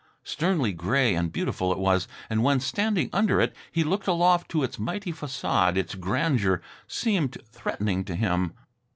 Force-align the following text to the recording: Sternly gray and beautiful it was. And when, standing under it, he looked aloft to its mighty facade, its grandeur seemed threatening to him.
Sternly 0.23 0.73
gray 0.73 1.13
and 1.13 1.31
beautiful 1.31 1.71
it 1.71 1.77
was. 1.77 2.07
And 2.27 2.41
when, 2.43 2.59
standing 2.59 3.11
under 3.13 3.39
it, 3.39 3.55
he 3.71 3.83
looked 3.83 4.07
aloft 4.07 4.49
to 4.49 4.63
its 4.63 4.79
mighty 4.79 5.11
facade, 5.11 5.77
its 5.77 5.93
grandeur 5.93 6.59
seemed 6.87 7.37
threatening 7.51 8.03
to 8.05 8.15
him. 8.15 8.53